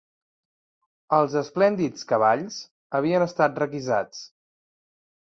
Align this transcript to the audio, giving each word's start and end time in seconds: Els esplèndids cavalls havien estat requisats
Els 1.17 1.35
esplèndids 1.41 2.07
cavalls 2.13 2.57
havien 3.01 3.27
estat 3.27 3.63
requisats 3.65 4.23